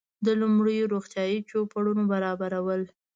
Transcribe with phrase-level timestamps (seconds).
[0.25, 2.81] د لومړنیو روغتیایي چوپړونو برابرول.